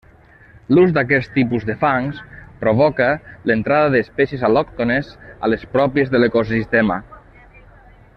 [0.75, 2.21] L'ús d'aquest tipus de fangs
[2.63, 3.09] provoca
[3.51, 6.99] l'entrada d'espècies al·lòctones a les pròpies de l'ecosistema.